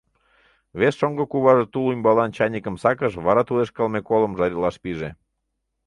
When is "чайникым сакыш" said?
2.37-3.13